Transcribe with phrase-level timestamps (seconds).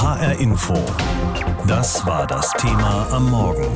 [0.00, 0.82] HR Info.
[1.66, 3.66] Das war das Thema am Morgen.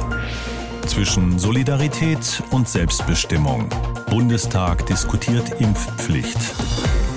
[0.87, 3.69] Zwischen Solidarität und Selbstbestimmung.
[4.09, 6.39] Bundestag diskutiert Impfpflicht.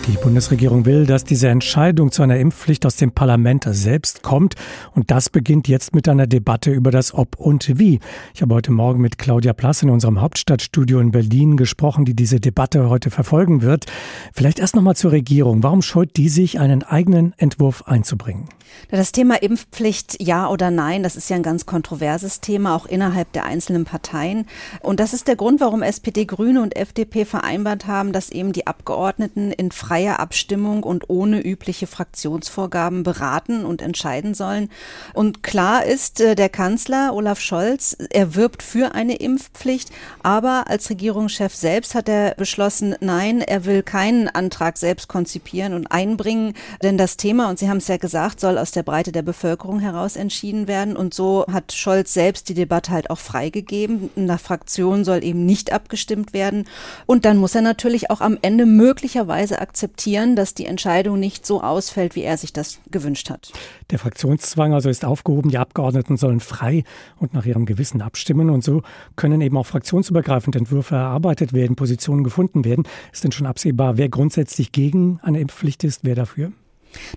[0.07, 4.55] Die Bundesregierung will, dass diese Entscheidung zu einer Impfpflicht aus dem Parlament selbst kommt.
[4.95, 7.99] Und das beginnt jetzt mit einer Debatte über das Ob und Wie.
[8.33, 12.39] Ich habe heute Morgen mit Claudia Plass in unserem Hauptstadtstudio in Berlin gesprochen, die diese
[12.39, 13.87] Debatte heute verfolgen wird.
[14.31, 15.61] Vielleicht erst nochmal zur Regierung.
[15.61, 18.47] Warum scheut die sich, einen eigenen Entwurf einzubringen?
[18.89, 23.31] Das Thema Impfpflicht, ja oder nein, das ist ja ein ganz kontroverses Thema, auch innerhalb
[23.33, 24.45] der einzelnen Parteien.
[24.81, 28.67] Und das ist der Grund, warum SPD, Grüne und FDP vereinbart haben, dass eben die
[28.67, 34.69] Abgeordneten in freier Abstimmung und ohne übliche Fraktionsvorgaben beraten und entscheiden sollen.
[35.15, 39.89] Und klar ist, äh, der Kanzler Olaf Scholz, er wirbt für eine Impfpflicht,
[40.21, 45.87] aber als Regierungschef selbst hat er beschlossen, nein, er will keinen Antrag selbst konzipieren und
[45.87, 49.23] einbringen, denn das Thema, und Sie haben es ja gesagt, soll aus der Breite der
[49.23, 50.95] Bevölkerung heraus entschieden werden.
[50.95, 54.11] Und so hat Scholz selbst die Debatte halt auch freigegeben.
[54.15, 56.65] Der Fraktion soll eben nicht abgestimmt werden.
[57.07, 59.86] Und dann muss er natürlich auch am Ende möglicherweise akzeptieren,
[60.35, 63.51] dass die Entscheidung nicht so ausfällt, wie er sich das gewünscht hat.
[63.91, 65.49] Der Fraktionszwang also ist aufgehoben.
[65.49, 66.83] Die Abgeordneten sollen frei
[67.17, 68.49] und nach ihrem Gewissen abstimmen.
[68.49, 68.81] Und so
[69.15, 72.87] können eben auch fraktionsübergreifend Entwürfe erarbeitet werden, Positionen gefunden werden.
[73.11, 76.51] Ist denn schon absehbar, wer grundsätzlich gegen eine Impfpflicht ist, wer dafür?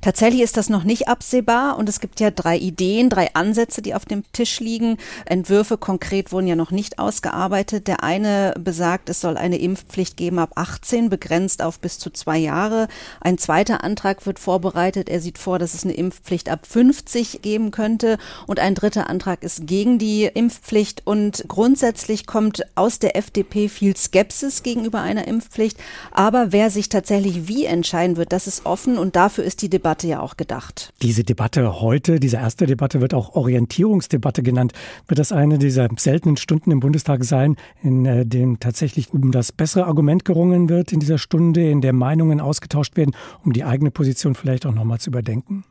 [0.00, 3.94] Tatsächlich ist das noch nicht absehbar und es gibt ja drei Ideen, drei Ansätze, die
[3.94, 4.98] auf dem Tisch liegen.
[5.26, 7.86] Entwürfe konkret wurden ja noch nicht ausgearbeitet.
[7.86, 12.38] Der eine besagt, es soll eine Impfpflicht geben ab 18, begrenzt auf bis zu zwei
[12.38, 12.88] Jahre.
[13.20, 15.08] Ein zweiter Antrag wird vorbereitet.
[15.08, 18.18] Er sieht vor, dass es eine Impfpflicht ab 50 geben könnte.
[18.46, 21.06] Und ein dritter Antrag ist gegen die Impfpflicht.
[21.06, 25.78] Und grundsätzlich kommt aus der FDP viel Skepsis gegenüber einer Impfpflicht.
[26.10, 30.06] Aber wer sich tatsächlich wie entscheiden wird, das ist offen und dafür ist die Debatte
[30.06, 30.92] ja auch gedacht.
[31.02, 34.72] Diese Debatte heute, diese erste Debatte wird auch Orientierungsdebatte genannt.
[35.06, 39.52] Wird das eine dieser seltenen Stunden im Bundestag sein, in äh, dem tatsächlich um das
[39.52, 43.14] bessere Argument gerungen wird in dieser Stunde, in der Meinungen ausgetauscht werden,
[43.44, 45.64] um die eigene Position vielleicht auch nochmal zu überdenken?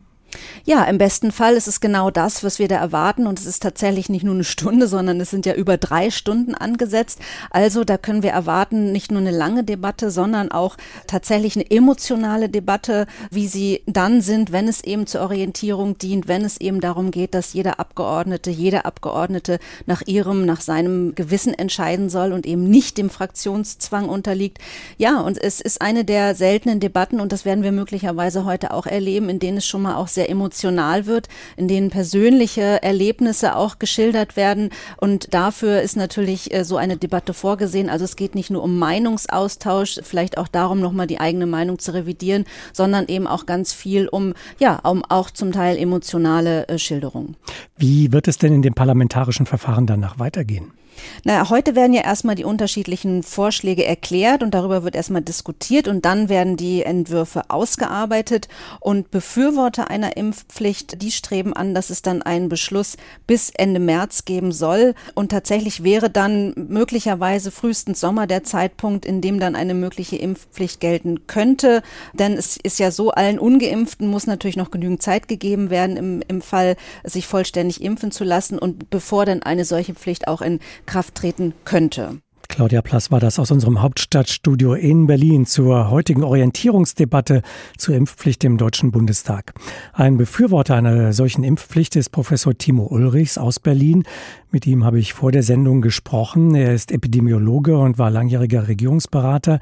[0.66, 3.28] Ja, im besten Fall ist es genau das, was wir da erwarten.
[3.28, 6.56] Und es ist tatsächlich nicht nur eine Stunde, sondern es sind ja über drei Stunden
[6.56, 7.19] angesetzt.
[7.50, 12.50] Also da können wir erwarten, nicht nur eine lange Debatte, sondern auch tatsächlich eine emotionale
[12.50, 17.12] Debatte, wie sie dann sind, wenn es eben zur Orientierung dient, wenn es eben darum
[17.12, 22.69] geht, dass jeder Abgeordnete, jeder Abgeordnete nach ihrem, nach seinem Gewissen entscheiden soll und eben
[22.69, 24.59] nicht dem Fraktionszwang unterliegt.
[24.97, 28.85] Ja, und es ist eine der seltenen Debatten und das werden wir möglicherweise heute auch
[28.85, 33.56] erleben, in denen es schon mal auch sehr sehr emotional wird, in denen persönliche Erlebnisse
[33.56, 34.69] auch geschildert werden.
[34.97, 37.90] Und dafür ist natürlich äh, so eine Debatte vorgesehen.
[37.90, 41.94] Also es geht nicht nur um Meinungsaustausch, vielleicht auch darum, nochmal die eigene Meinung zu
[41.94, 42.44] revidieren,
[42.74, 47.38] sondern eben auch ganz viel um, ja, um auch zum Teil emotionale äh, Schilderungen.
[47.78, 50.74] Wie wird es denn in dem parlamentarischen Verfahren danach weitergehen?
[51.23, 56.05] Na, heute werden ja erstmal die unterschiedlichen Vorschläge erklärt und darüber wird erstmal diskutiert und
[56.05, 58.47] dann werden die Entwürfe ausgearbeitet.
[58.79, 64.25] Und Befürworter einer Impfpflicht, die streben an, dass es dann einen Beschluss bis Ende März
[64.25, 64.95] geben soll.
[65.15, 70.79] Und tatsächlich wäre dann möglicherweise frühestens Sommer der Zeitpunkt, in dem dann eine mögliche Impfpflicht
[70.79, 71.81] gelten könnte,
[72.13, 76.21] denn es ist ja so, allen Ungeimpften muss natürlich noch genügend Zeit gegeben werden im,
[76.27, 78.59] im Fall, sich vollständig impfen zu lassen.
[78.59, 80.59] Und bevor dann eine solche Pflicht auch in
[80.89, 82.17] Kraft treten könnte.
[82.47, 87.44] Claudia Plass war das aus unserem Hauptstadtstudio in Berlin zur heutigen Orientierungsdebatte
[87.77, 89.53] zur Impfpflicht im Deutschen Bundestag.
[89.94, 94.03] Ein Befürworter einer solchen Impfpflicht ist Professor Timo Ulrichs aus Berlin.
[94.51, 96.55] Mit ihm habe ich vor der Sendung gesprochen.
[96.55, 99.59] Er ist Epidemiologe und war langjähriger Regierungsberater.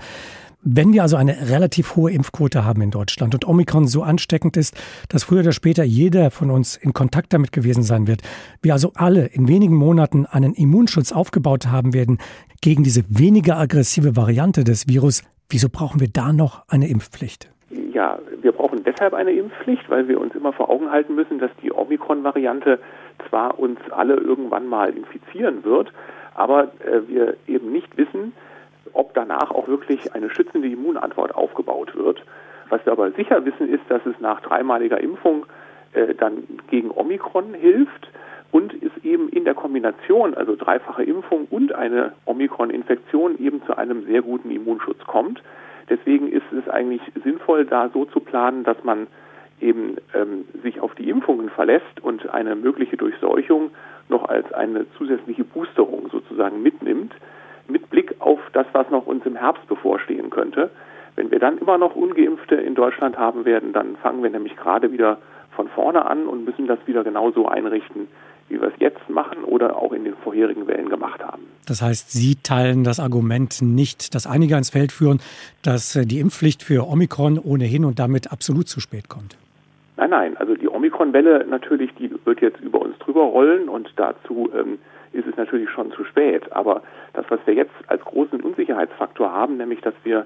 [0.64, 4.76] Wenn wir also eine relativ hohe Impfquote haben in Deutschland und Omikron so ansteckend ist,
[5.08, 8.22] dass früher oder später jeder von uns in Kontakt damit gewesen sein wird,
[8.64, 12.18] wir also alle in wenigen Monaten einen Immunschutz aufgebaut haben werden
[12.62, 17.52] gegen diese weniger aggressive Variante des Virus, wieso brauchen wir da noch eine Impfpflicht?
[17.94, 21.52] Ja, wir brauchen deshalb eine Impfpflicht, weil wir uns immer vor Augen halten müssen, dass
[21.62, 22.80] die Omikron-Variante
[23.30, 25.94] zwar uns alle irgendwann mal infizieren wird,
[26.34, 28.34] aber äh, wir eben nicht wissen,
[28.98, 32.24] ob danach auch wirklich eine schützende Immunantwort aufgebaut wird.
[32.70, 35.46] Was wir aber sicher wissen, ist, dass es nach dreimaliger Impfung
[35.94, 38.10] äh, dann gegen Omikron hilft
[38.52, 44.06] und es eben in der Kombination, also dreifache Impfung und eine Omikron-Infektion eben zu einem
[44.06, 45.42] sehr guten Immunschutz kommt.
[45.90, 49.08] Deswegen ist es eigentlich sinnvoll, da so zu planen, dass man
[49.62, 53.72] eben ähm, sich auf die Impfungen verlässt und eine mögliche Durchseuchung
[54.10, 57.14] noch als eine zusätzliche Boosterung sozusagen mitnimmt
[57.68, 60.70] mit Blick auf das, was noch uns im Herbst bevorstehen könnte.
[61.16, 64.92] Wenn wir dann immer noch ungeimpfte in Deutschland haben werden, dann fangen wir nämlich gerade
[64.92, 65.18] wieder
[65.56, 68.08] von vorne an und müssen das wieder genauso einrichten,
[68.50, 71.44] wie wir es jetzt machen oder auch in den vorherigen Wellen gemacht haben.
[71.66, 75.20] Das heißt, Sie teilen das Argument nicht, das einige ans Feld führen,
[75.64, 79.38] dass äh, die Impfpflicht für Omikron ohnehin und damit absolut zu spät kommt.
[79.98, 84.50] Nein, nein, also die Omikron-Welle natürlich, die wird jetzt über uns drüber rollen und dazu
[84.56, 84.78] ähm,
[85.18, 86.52] ist es natürlich schon zu spät.
[86.54, 86.84] Aber
[87.14, 90.26] das, was wir jetzt als großen Unsicherheitsfaktor haben, nämlich dass wir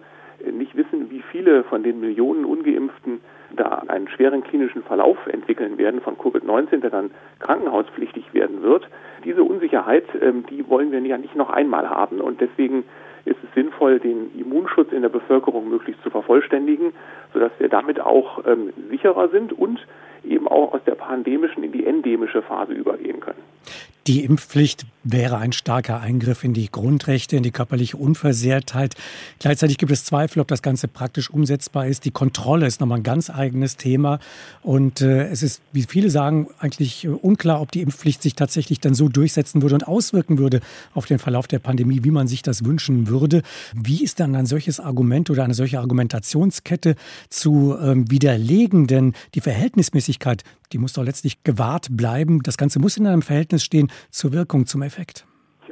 [0.49, 3.21] nicht wissen, wie viele von den Millionen Ungeimpften
[3.55, 8.88] da einen schweren klinischen Verlauf entwickeln werden von Covid-19, der dann krankenhauspflichtig werden wird.
[9.23, 12.83] Diese Unsicherheit, ähm, die wollen wir ja nicht noch einmal haben und deswegen
[13.25, 16.93] ist es sinnvoll, den Immunschutz in der Bevölkerung möglichst zu vervollständigen,
[17.33, 19.85] sodass wir damit auch ähm, sicherer sind und
[20.23, 23.41] eben auch aus der pandemischen in die endemische Phase übergehen können.
[24.07, 28.95] Die Impfpflicht wäre ein starker Eingriff in die Grundrechte, in die körperliche Unversehrtheit.
[29.39, 32.06] Gleichzeitig gibt es Zweifel, ob das Ganze praktisch umsetzbar ist.
[32.06, 34.19] Die Kontrolle ist nochmal ein ganz eigenes Thema.
[34.62, 38.80] Und äh, es ist, wie viele sagen, eigentlich äh, unklar, ob die Impfpflicht sich tatsächlich
[38.80, 40.59] dann so durchsetzen würde und auswirken würde
[40.94, 43.42] auf den Verlauf der Pandemie, wie man sich das wünschen würde.
[43.74, 46.95] Wie ist dann ein solches Argument oder eine solche Argumentationskette
[47.30, 48.88] zu ähm, widerlegen?
[48.88, 50.44] Denn die Verhältnismäßigkeit,
[50.74, 52.44] die muss doch letztlich gewahrt bleiben.
[52.44, 54.90] Das Ganze muss in einem Verhältnis stehen zur Wirkung, zum Effekt.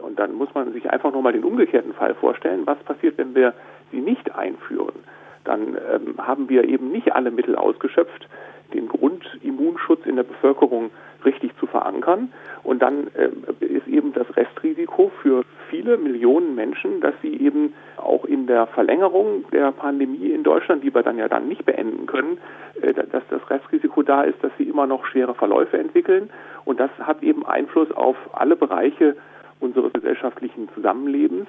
[0.02, 2.66] Und dann muss man sich einfach nochmal den umgekehrten Fall vorstellen.
[2.66, 3.54] Was passiert, wenn wir
[3.92, 4.96] sie nicht einführen?
[5.44, 8.28] Dann ähm, haben wir eben nicht alle Mittel ausgeschöpft,
[8.74, 10.92] den Grundimmunschutz in der Bevölkerung
[11.26, 12.32] richtig zu verankern.
[12.64, 13.30] Und dann äh,
[13.66, 19.46] ist eben das Restrisiko für viele Millionen Menschen, dass sie eben auch in der Verlängerung
[19.52, 22.38] der Pandemie in Deutschland, die wir dann ja dann nicht beenden können,
[22.82, 26.30] äh, dass das Restrisiko da ist, dass sie immer noch schwere Verläufe entwickeln.
[26.66, 29.16] Und das hat eben Einfluss auf alle Bereiche
[29.60, 31.48] unseres gesellschaftlichen Zusammenlebens.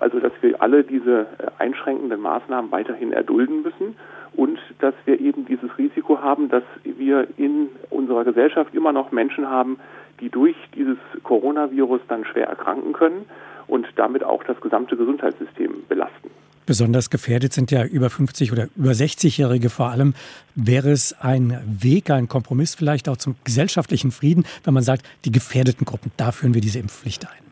[0.00, 3.96] Also dass wir alle diese äh, einschränkenden Maßnahmen weiterhin erdulden müssen
[4.34, 9.48] und dass wir eben dieses Risiko haben, dass wir in unserer Gesellschaft immer noch Menschen
[9.48, 9.78] haben,
[10.20, 13.26] die durch dieses Coronavirus dann schwer erkranken können
[13.66, 16.30] und damit auch das gesamte Gesundheitssystem belasten.
[16.66, 20.14] Besonders gefährdet sind ja über 50 oder über 60-Jährige vor allem.
[20.54, 25.32] Wäre es ein Weg, ein Kompromiss vielleicht auch zum gesellschaftlichen Frieden, wenn man sagt, die
[25.32, 27.49] gefährdeten Gruppen, da führen wir diese Impfpflicht ein?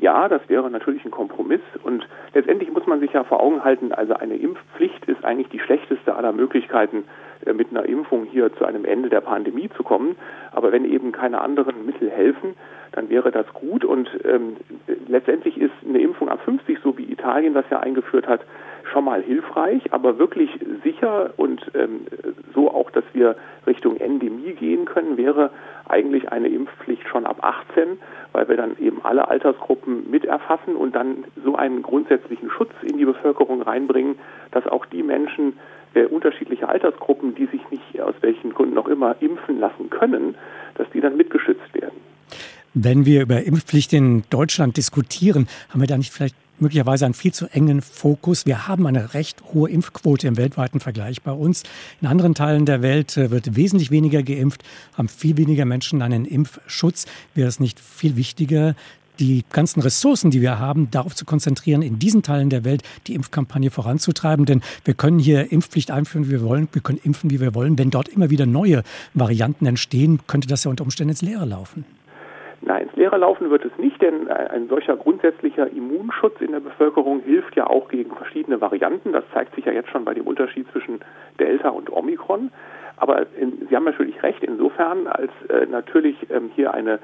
[0.00, 3.92] Ja, das wäre natürlich ein Kompromiss und letztendlich muss man sich ja vor Augen halten,
[3.92, 7.04] also eine Impfpflicht ist eigentlich die schlechteste aller Möglichkeiten,
[7.44, 10.16] äh, mit einer Impfung hier zu einem Ende der Pandemie zu kommen.
[10.52, 12.54] Aber wenn eben keine anderen Mittel helfen,
[12.92, 13.84] dann wäre das gut.
[13.84, 14.56] Und ähm,
[15.06, 18.40] letztendlich ist eine Impfung ab 50, so wie Italien das ja eingeführt hat,
[18.92, 20.50] schon mal hilfreich, aber wirklich
[20.82, 21.34] sicher.
[21.36, 22.06] Und ähm,
[22.54, 23.36] so auch, dass wir
[23.66, 25.50] Richtung Endemie gehen können, wäre
[25.86, 27.98] eigentlich eine Impfpflicht schon ab 18,
[28.32, 32.98] weil wir dann eben alle Altersgruppen mit erfassen und dann so einen grundsätzlichen Schutz in
[32.98, 34.18] die Bevölkerung reinbringen,
[34.50, 35.58] dass auch die Menschen
[35.94, 40.36] äh, unterschiedliche Altersgruppen, die sich nicht aus welchen Gründen auch immer impfen lassen können,
[40.74, 42.00] dass die dann mitgeschützt werden.
[42.80, 47.34] Wenn wir über Impfpflicht in Deutschland diskutieren, haben wir da nicht vielleicht möglicherweise einen viel
[47.34, 48.46] zu engen Fokus.
[48.46, 51.64] Wir haben eine recht hohe Impfquote im weltweiten Vergleich bei uns.
[52.00, 54.62] In anderen Teilen der Welt äh, wird wesentlich weniger geimpft,
[54.96, 57.06] haben viel weniger Menschen einen Impfschutz.
[57.34, 58.76] Wäre es nicht viel wichtiger,
[59.18, 63.16] die ganzen Ressourcen, die wir haben, darauf zu konzentrieren, in diesen Teilen der Welt die
[63.16, 64.46] Impfkampagne voranzutreiben.
[64.46, 66.68] Denn wir können hier Impfpflicht einführen, wie wir wollen.
[66.70, 67.76] Wir können impfen, wie wir wollen.
[67.76, 68.84] Wenn dort immer wieder neue
[69.14, 71.84] Varianten entstehen, könnte das ja unter Umständen ins Leere laufen.
[72.60, 77.20] Nein, ins Leere laufen wird es nicht, denn ein solcher grundsätzlicher Immunschutz in der Bevölkerung
[77.20, 79.12] hilft ja auch gegen verschiedene Varianten.
[79.12, 81.00] Das zeigt sich ja jetzt schon bei dem Unterschied zwischen
[81.38, 82.50] Delta und Omikron.
[82.96, 86.98] Aber in, Sie haben natürlich recht, insofern, als äh, natürlich ähm, hier eine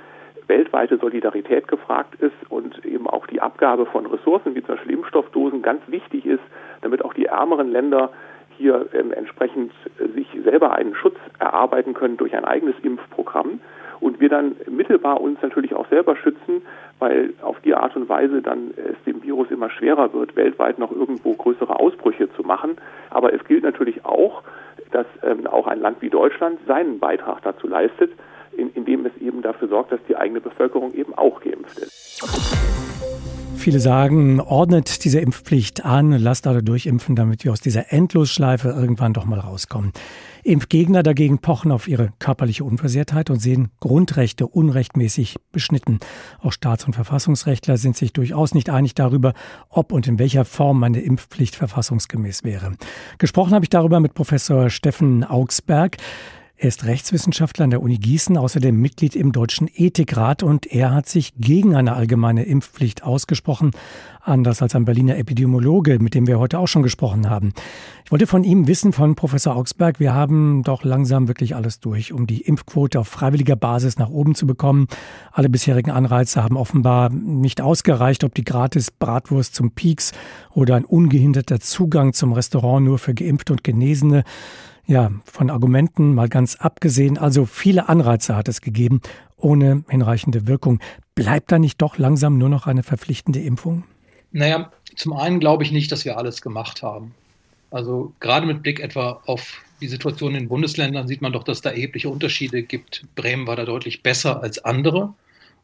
[0.48, 5.62] weltweite Solidarität gefragt ist und eben auch die Abgabe von Ressourcen wie zum Beispiel Impfstoffdosen
[5.62, 6.42] ganz wichtig ist,
[6.82, 8.10] damit auch die ärmeren Länder
[8.56, 13.60] hier ähm, entsprechend äh, sich selber einen Schutz erarbeiten können durch ein eigenes Impfprogramm
[14.04, 16.60] und wir dann mittelbar uns natürlich auch selber schützen,
[16.98, 20.92] weil auf die Art und Weise dann es dem Virus immer schwerer wird, weltweit noch
[20.92, 22.76] irgendwo größere Ausbrüche zu machen.
[23.08, 24.42] Aber es gilt natürlich auch,
[24.90, 28.12] dass ähm, auch ein Land wie Deutschland seinen Beitrag dazu leistet,
[28.54, 32.83] in, indem es eben dafür sorgt, dass die eigene Bevölkerung eben auch geimpft ist.
[33.64, 39.14] Viele sagen, ordnet diese Impfpflicht an, lasst alle durchimpfen, damit wir aus dieser Endlosschleife irgendwann
[39.14, 39.92] doch mal rauskommen.
[40.42, 46.00] Impfgegner dagegen pochen auf ihre körperliche Unversehrtheit und sehen Grundrechte unrechtmäßig beschnitten.
[46.42, 49.32] Auch Staats- und Verfassungsrechtler sind sich durchaus nicht einig darüber,
[49.70, 52.74] ob und in welcher Form eine Impfpflicht verfassungsgemäß wäre.
[53.16, 55.96] Gesprochen habe ich darüber mit Professor Steffen Augsberg.
[56.64, 61.06] Er ist Rechtswissenschaftler an der Uni Gießen, außerdem Mitglied im Deutschen Ethikrat und er hat
[61.06, 63.72] sich gegen eine allgemeine Impfpflicht ausgesprochen,
[64.22, 67.52] anders als ein Berliner Epidemiologe, mit dem wir heute auch schon gesprochen haben.
[68.06, 72.14] Ich wollte von ihm wissen, von Professor Augsberg, wir haben doch langsam wirklich alles durch,
[72.14, 74.86] um die Impfquote auf freiwilliger Basis nach oben zu bekommen.
[75.32, 80.12] Alle bisherigen Anreize haben offenbar nicht ausgereicht, ob die gratis Bratwurst zum Pieks
[80.54, 84.24] oder ein ungehinderter Zugang zum Restaurant nur für Geimpfte und Genesene.
[84.86, 87.16] Ja, von Argumenten mal ganz abgesehen.
[87.16, 89.00] Also viele Anreize hat es gegeben,
[89.36, 90.80] ohne hinreichende Wirkung.
[91.14, 93.84] Bleibt da nicht doch langsam nur noch eine verpflichtende Impfung?
[94.32, 97.14] Naja, zum einen glaube ich nicht, dass wir alles gemacht haben.
[97.70, 101.60] Also gerade mit Blick etwa auf die Situation in den Bundesländern sieht man doch, dass
[101.60, 103.04] da erhebliche Unterschiede gibt.
[103.16, 105.14] Bremen war da deutlich besser als andere.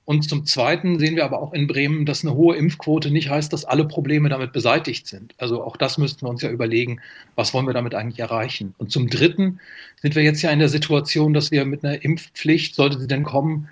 [0.05, 3.53] Und zum Zweiten sehen wir aber auch in Bremen, dass eine hohe Impfquote nicht heißt,
[3.53, 5.35] dass alle Probleme damit beseitigt sind.
[5.39, 7.01] Also auch das müssten wir uns ja überlegen,
[7.37, 8.75] was wollen wir damit eigentlich erreichen.
[8.79, 9.61] Und zum Dritten
[10.03, 13.23] sind wir jetzt ja in der Situation, dass wir mit einer Impfpflicht, sollte sie denn
[13.23, 13.69] kommen,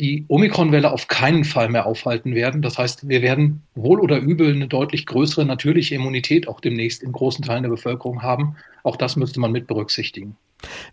[0.00, 2.62] die Omikron-Welle auf keinen Fall mehr aufhalten werden.
[2.62, 7.12] Das heißt, wir werden wohl oder übel eine deutlich größere natürliche Immunität auch demnächst in
[7.12, 8.56] großen Teilen der Bevölkerung haben.
[8.82, 10.36] Auch das müsste man mit berücksichtigen.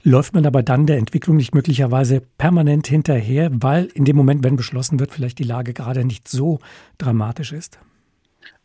[0.03, 4.57] Läuft man aber dann der Entwicklung nicht möglicherweise permanent hinterher, weil in dem Moment, wenn
[4.57, 6.59] beschlossen wird, vielleicht die Lage gerade nicht so
[6.97, 7.79] dramatisch ist?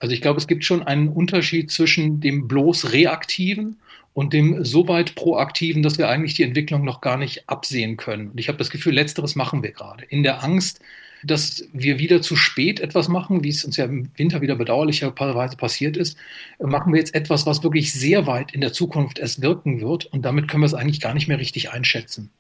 [0.01, 3.79] Also ich glaube, es gibt schon einen Unterschied zwischen dem bloß reaktiven
[4.15, 8.31] und dem so weit proaktiven, dass wir eigentlich die Entwicklung noch gar nicht absehen können.
[8.31, 10.05] Und ich habe das Gefühl, letzteres machen wir gerade.
[10.05, 10.81] In der Angst,
[11.25, 15.57] dass wir wieder zu spät etwas machen, wie es uns ja im Winter wieder bedauerlicherweise
[15.57, 16.17] passiert ist,
[16.61, 20.07] machen wir jetzt etwas, was wirklich sehr weit in der Zukunft erst wirken wird.
[20.07, 22.31] Und damit können wir es eigentlich gar nicht mehr richtig einschätzen.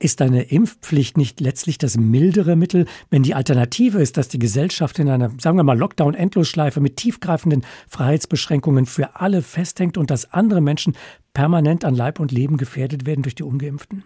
[0.00, 4.98] Ist eine Impfpflicht nicht letztlich das mildere Mittel, wenn die Alternative ist, dass die Gesellschaft
[4.98, 10.60] in einer, sagen wir mal, Lockdown-Endlosschleife mit tiefgreifenden Freiheitsbeschränkungen für alle festhängt und dass andere
[10.60, 10.94] Menschen
[11.32, 14.02] permanent an Leib und Leben gefährdet werden durch die Ungeimpften?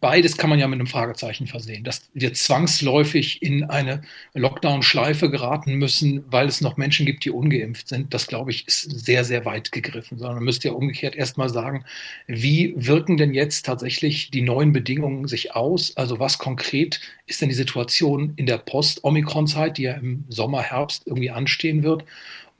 [0.00, 4.02] Beides kann man ja mit einem Fragezeichen versehen, dass wir zwangsläufig in eine
[4.34, 8.12] Lockdown-Schleife geraten müssen, weil es noch Menschen gibt, die ungeimpft sind.
[8.14, 11.84] Das, glaube ich, ist sehr, sehr weit gegriffen, sondern man müsste ja umgekehrt erstmal sagen,
[12.26, 15.96] wie wirken denn jetzt tatsächlich die neuen Bedingungen sich aus?
[15.96, 21.06] Also was konkret ist denn die Situation in der Post-Omikron-Zeit, die ja im Sommer, Herbst
[21.06, 22.04] irgendwie anstehen wird?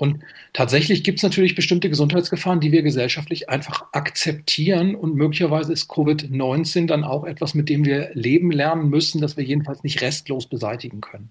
[0.03, 0.19] Und
[0.53, 4.97] tatsächlich gibt es natürlich bestimmte Gesundheitsgefahren, die wir gesellschaftlich einfach akzeptieren.
[4.97, 9.45] Und möglicherweise ist Covid-19 dann auch etwas, mit dem wir leben lernen müssen, das wir
[9.45, 11.31] jedenfalls nicht restlos beseitigen können.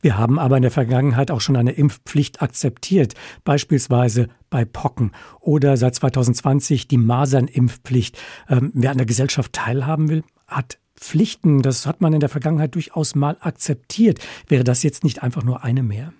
[0.00, 5.76] Wir haben aber in der Vergangenheit auch schon eine Impfpflicht akzeptiert, beispielsweise bei Pocken oder
[5.76, 8.18] seit 2020 die Masernimpfpflicht.
[8.48, 11.62] Ähm, wer an der Gesellschaft teilhaben will, hat Pflichten.
[11.62, 14.18] Das hat man in der Vergangenheit durchaus mal akzeptiert.
[14.48, 16.12] Wäre das jetzt nicht einfach nur eine mehr?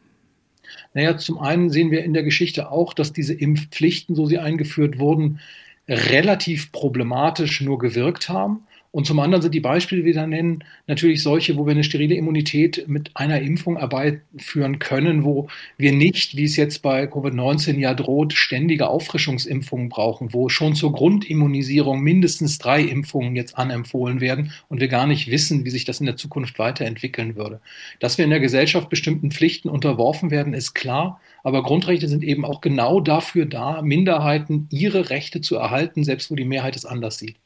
[0.95, 4.99] Naja, zum einen sehen wir in der Geschichte auch, dass diese Impfpflichten, so sie eingeführt
[4.99, 5.41] wurden,
[5.89, 8.67] relativ problematisch nur gewirkt haben.
[8.91, 11.85] Und zum anderen sind die Beispiele, die wir da nennen, natürlich solche, wo wir eine
[11.85, 17.79] sterile Immunität mit einer Impfung herbeiführen können, wo wir nicht, wie es jetzt bei Covid-19
[17.79, 24.53] ja droht, ständige Auffrischungsimpfungen brauchen, wo schon zur Grundimmunisierung mindestens drei Impfungen jetzt anempfohlen werden
[24.69, 27.61] und wir gar nicht wissen, wie sich das in der Zukunft weiterentwickeln würde.
[28.01, 31.21] Dass wir in der Gesellschaft bestimmten Pflichten unterworfen werden, ist klar.
[31.43, 36.37] Aber Grundrechte sind eben auch genau dafür da, Minderheiten ihre Rechte zu erhalten, selbst wo
[36.37, 37.37] die Mehrheit es anders sieht.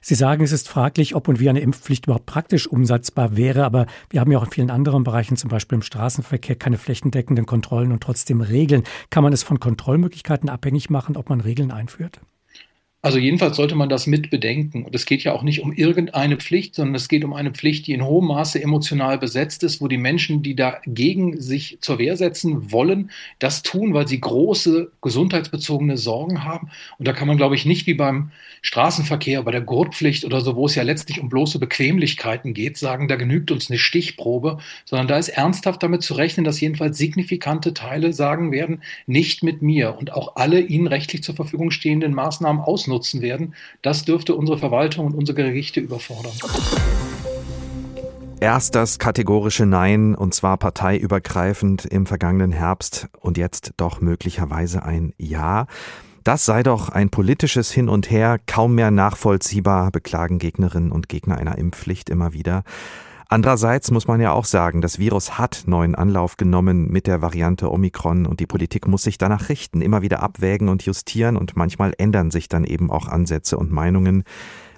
[0.00, 3.86] Sie sagen, es ist fraglich, ob und wie eine Impfpflicht überhaupt praktisch umsetzbar wäre, aber
[4.08, 7.92] wir haben ja auch in vielen anderen Bereichen, zum Beispiel im Straßenverkehr, keine flächendeckenden Kontrollen
[7.92, 8.84] und trotzdem Regeln.
[9.10, 12.20] Kann man es von Kontrollmöglichkeiten abhängig machen, ob man Regeln einführt?
[13.02, 14.84] Also jedenfalls sollte man das mit bedenken.
[14.84, 17.86] Und es geht ja auch nicht um irgendeine Pflicht, sondern es geht um eine Pflicht,
[17.86, 22.18] die in hohem Maße emotional besetzt ist, wo die Menschen, die dagegen sich zur Wehr
[22.18, 26.68] setzen wollen, das tun, weil sie große gesundheitsbezogene Sorgen haben.
[26.98, 30.54] Und da kann man, glaube ich, nicht wie beim Straßenverkehr, bei der Gurtpflicht oder so,
[30.54, 35.08] wo es ja letztlich um bloße Bequemlichkeiten geht, sagen, da genügt uns eine Stichprobe, sondern
[35.08, 39.96] da ist ernsthaft damit zu rechnen, dass jedenfalls signifikante Teile sagen werden, nicht mit mir
[39.96, 43.54] und auch alle ihnen rechtlich zur Verfügung stehenden Maßnahmen ausnutzen ausnutzen werden.
[43.82, 46.32] Das dürfte unsere Verwaltung und unsere Gerichte überfordern.
[48.40, 55.12] Erst das kategorische Nein, und zwar parteiübergreifend im vergangenen Herbst und jetzt doch möglicherweise ein
[55.18, 55.66] Ja.
[56.24, 61.38] Das sei doch ein politisches Hin und Her, kaum mehr nachvollziehbar, beklagen Gegnerinnen und Gegner
[61.38, 62.62] einer Impfpflicht immer wieder.
[63.32, 67.70] Andererseits muss man ja auch sagen, das Virus hat neuen Anlauf genommen mit der Variante
[67.70, 71.92] Omikron und die Politik muss sich danach richten, immer wieder abwägen und justieren und manchmal
[71.96, 74.24] ändern sich dann eben auch Ansätze und Meinungen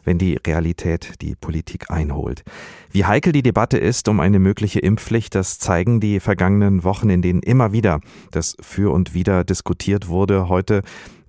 [0.05, 2.43] wenn die Realität die Politik einholt.
[2.91, 7.23] Wie heikel die Debatte ist um eine mögliche Impfpflicht, das zeigen die vergangenen Wochen, in
[7.23, 8.01] denen immer wieder
[8.33, 10.49] das für und wider diskutiert wurde.
[10.49, 10.83] Heute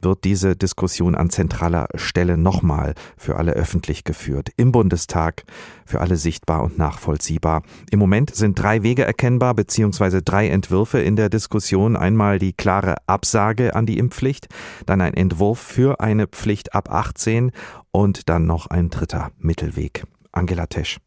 [0.03, 4.49] wird diese Diskussion an zentraler Stelle nochmal für alle öffentlich geführt.
[4.57, 5.43] Im Bundestag,
[5.85, 7.63] für alle sichtbar und nachvollziehbar.
[7.91, 11.95] Im Moment sind drei Wege erkennbar, beziehungsweise drei Entwürfe in der Diskussion.
[11.95, 14.47] Einmal die klare Absage an die Impfpflicht,
[14.85, 17.51] dann ein Entwurf für eine Pflicht ab 18
[17.91, 20.05] und dann noch ein dritter Mittelweg.
[20.31, 20.99] Angela Tesch.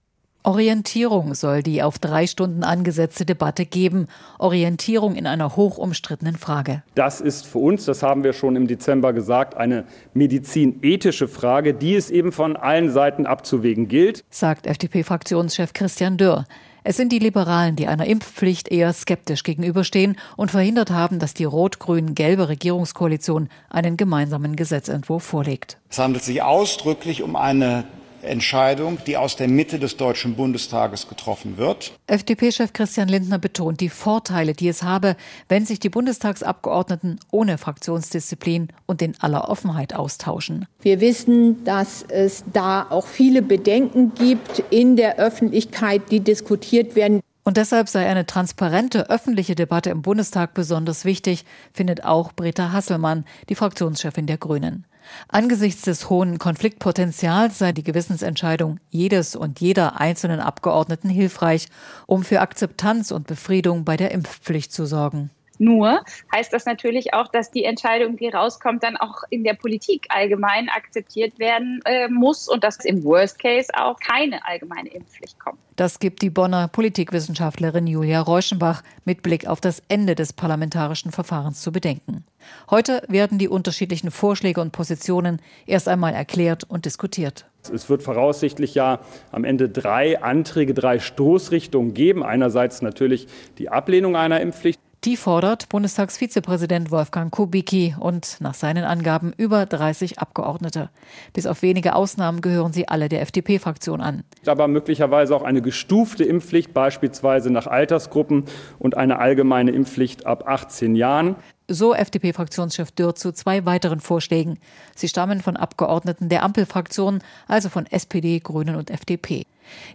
[0.47, 4.07] Orientierung soll die auf drei Stunden angesetzte Debatte geben.
[4.39, 6.85] Orientierung in einer hochumstrittenen Frage.
[6.95, 11.97] Das ist für uns, das haben wir schon im Dezember gesagt, eine medizinethische Frage, die
[11.97, 16.45] es eben von allen Seiten abzuwägen gilt, sagt FDP-Fraktionschef Christian Dürr.
[16.85, 21.43] Es sind die Liberalen, die einer Impfpflicht eher skeptisch gegenüberstehen und verhindert haben, dass die
[21.43, 25.79] rot-grün-gelbe Regierungskoalition einen gemeinsamen Gesetzentwurf vorlegt.
[25.91, 27.83] Es handelt sich ausdrücklich um eine
[28.27, 31.93] Entscheidung, die aus der Mitte des Deutschen Bundestages getroffen wird.
[32.07, 35.17] FDP-Chef Christian Lindner betont die Vorteile, die es habe,
[35.49, 40.67] wenn sich die Bundestagsabgeordneten ohne Fraktionsdisziplin und in aller Offenheit austauschen.
[40.81, 47.21] Wir wissen, dass es da auch viele Bedenken gibt in der Öffentlichkeit, die diskutiert werden.
[47.45, 53.25] Und deshalb sei eine transparente öffentliche Debatte im Bundestag besonders wichtig, findet auch Britta Hasselmann,
[53.49, 54.85] die Fraktionschefin der Grünen.
[55.29, 61.69] Angesichts des hohen Konfliktpotenzials sei die Gewissensentscheidung jedes und jeder einzelnen Abgeordneten hilfreich,
[62.07, 65.31] um für Akzeptanz und Befriedung bei der Impfpflicht zu sorgen.
[65.59, 70.07] Nur heißt das natürlich auch, dass die Entscheidung, die rauskommt, dann auch in der Politik
[70.09, 75.59] allgemein akzeptiert werden äh, muss und dass im Worst Case auch keine allgemeine Impfpflicht kommt.
[75.77, 81.61] Das gibt die Bonner Politikwissenschaftlerin Julia Reuschenbach mit Blick auf das Ende des parlamentarischen Verfahrens
[81.61, 82.25] zu bedenken.
[82.71, 87.47] Heute werden die unterschiedlichen Vorschläge und Positionen erst einmal erklärt und diskutiert.
[87.73, 89.01] Es wird voraussichtlich ja
[89.33, 92.23] am Ende drei Anträge, drei Stoßrichtungen geben.
[92.23, 93.27] Einerseits natürlich
[93.59, 94.81] die Ablehnung einer Impfpflicht.
[95.05, 100.91] Die fordert Bundestagsvizepräsident Wolfgang Kubicki und nach seinen Angaben über 30 Abgeordnete.
[101.33, 104.25] Bis auf wenige Ausnahmen gehören sie alle der FDP-Fraktion an.
[104.47, 108.47] Aber möglicherweise auch eine gestufte Impfpflicht, beispielsweise nach Altersgruppen
[108.79, 111.37] und eine allgemeine Impfpflicht ab 18 Jahren.
[111.69, 114.59] So FDP-Fraktionschef Dürr zu zwei weiteren Vorschlägen.
[114.95, 119.47] Sie stammen von Abgeordneten der Ampelfraktionen, also von SPD, Grünen und FDP.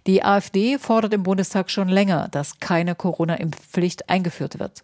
[0.08, 4.84] Die AfD fordert im Bundestag schon länger, dass keine Corona-Impfpflicht eingeführt wird.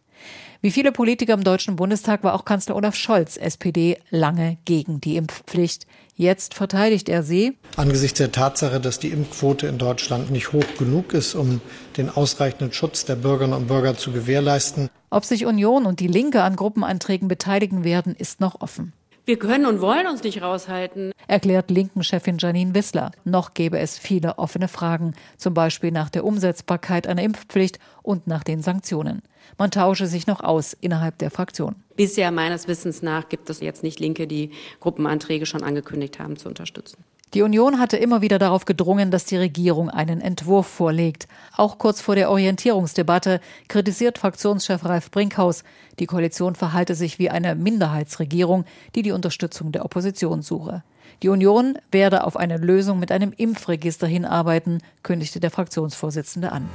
[0.61, 5.15] Wie viele Politiker im Deutschen Bundestag war auch Kanzler Olaf Scholz, SPD, lange gegen die
[5.15, 5.85] Impfpflicht.
[6.15, 7.57] Jetzt verteidigt er sie.
[7.75, 11.61] Angesichts der Tatsache, dass die Impfquote in Deutschland nicht hoch genug ist, um
[11.95, 14.89] den ausreichenden Schutz der Bürgerinnen und Bürger zu gewährleisten.
[15.11, 18.93] Ob sich Union und die Linke an Gruppenanträgen beteiligen werden, ist noch offen.
[19.27, 23.11] Wir können und wollen uns nicht raushalten, erklärt Linken-Chefin Janine Wissler.
[23.25, 28.45] Noch gäbe es viele offene Fragen, zum Beispiel nach der Umsetzbarkeit einer Impfpflicht und nach
[28.45, 29.21] den Sanktionen.
[29.57, 31.75] Man tausche sich noch aus innerhalb der Fraktion.
[31.97, 36.47] Bisher meines Wissens nach gibt es jetzt nicht Linke, die Gruppenanträge schon angekündigt haben zu
[36.47, 37.03] unterstützen.
[37.33, 41.27] Die Union hatte immer wieder darauf gedrungen, dass die Regierung einen Entwurf vorlegt.
[41.55, 45.63] Auch kurz vor der Orientierungsdebatte kritisiert Fraktionschef Ralf Brinkhaus,
[45.99, 48.63] die Koalition verhalte sich wie eine Minderheitsregierung,
[48.95, 50.83] die die Unterstützung der Opposition suche.
[51.21, 56.69] Die Union werde auf eine Lösung mit einem Impfregister hinarbeiten, kündigte der Fraktionsvorsitzende an.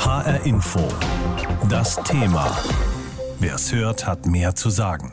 [0.00, 0.80] HR Info.
[1.68, 2.56] Das Thema.
[3.38, 5.12] Wer es hört, hat mehr zu sagen.